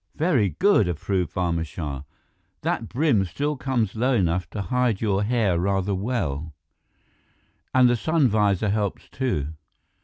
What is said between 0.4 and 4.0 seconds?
good," approved Barma Shah. "That brim still comes